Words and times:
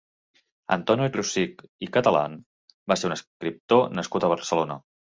Antoni 0.75 1.09
Rosich 1.17 1.63
i 1.89 1.91
Catalan 1.99 2.41
va 2.93 2.99
ser 3.03 3.11
un 3.13 3.17
escriptor 3.21 3.89
nascut 4.01 4.25
a 4.31 4.35
Barcelona. 4.37 4.83